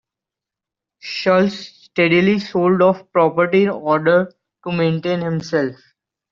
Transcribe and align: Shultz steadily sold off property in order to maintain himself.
Shultz 0.97 1.57
steadily 1.83 2.39
sold 2.39 2.81
off 2.81 3.11
property 3.11 3.65
in 3.65 3.69
order 3.69 4.33
to 4.63 4.71
maintain 4.71 5.21
himself. 5.21 5.75